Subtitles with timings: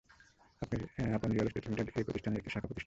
[1.17, 2.79] আপন real estate limited এই প্রতিষ্ঠানের একটি শাখা প্রতিষ্ঠান।